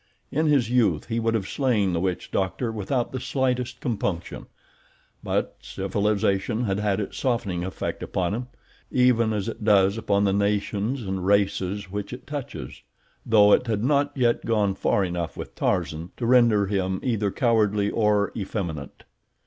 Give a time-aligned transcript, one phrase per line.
[0.31, 4.47] In his youth he would have slain the witch doctor without the slightest compunction;
[5.23, 8.47] but civilization had had its softening effect upon him
[8.89, 12.81] even as it does upon the nations and races which it touches,
[13.27, 17.91] though it had not yet gone far enough with Tarzan to render him either cowardly
[17.91, 19.03] or effeminate.